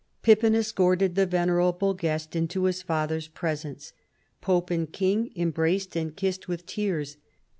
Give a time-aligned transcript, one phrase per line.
[0.23, 3.93] Pippin escorted the venerable guest into his father's presence.
[4.41, 7.17] Pope and king embraced and kissed with tears.